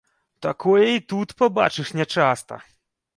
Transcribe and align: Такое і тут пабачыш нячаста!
Такое 0.45 0.85
і 0.93 1.03
тут 1.13 1.35
пабачыш 1.41 1.91
нячаста! 1.99 2.59